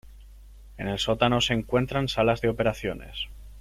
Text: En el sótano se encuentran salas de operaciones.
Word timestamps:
En 0.79 0.87
el 0.87 0.97
sótano 0.97 1.41
se 1.41 1.53
encuentran 1.53 2.07
salas 2.07 2.41
de 2.41 2.49
operaciones. 2.49 3.27